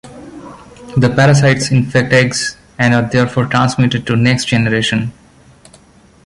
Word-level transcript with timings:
The 0.97 1.13
parasites 1.15 1.69
infect 1.69 2.11
eggs 2.11 2.57
and 2.79 2.95
are 2.95 3.07
therefore 3.07 3.45
transmitted 3.45 4.07
to 4.07 4.15
next 4.15 4.45
generation. 4.45 5.13